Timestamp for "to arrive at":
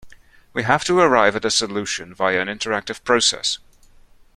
0.85-1.45